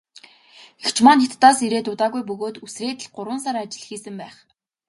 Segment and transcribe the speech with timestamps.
[0.87, 4.35] Эгч маань Хятадаас ирээд удаагүй бөгөөд үсрээд л гурван сар ажил хийсэн байх.